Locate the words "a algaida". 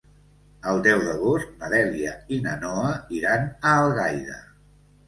3.53-4.43